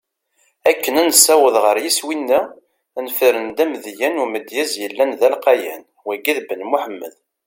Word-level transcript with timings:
Akken 0.69 0.95
ad 1.01 1.05
nessaweḍ 1.07 1.55
ɣer 1.63 1.77
yiswi-neɣ, 1.83 2.45
nefren-d 3.05 3.57
amedya 3.63 4.07
n 4.09 4.21
umedyaz 4.23 4.71
yellan 4.81 5.11
d 5.19 5.21
alqayan: 5.27 5.83
Wagi 6.07 6.33
d 6.37 6.39
Ben 6.47 6.61
Muḥemmed. 6.71 7.13